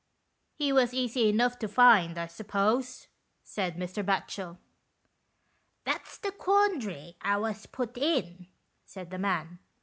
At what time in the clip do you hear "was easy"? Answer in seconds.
0.73-1.29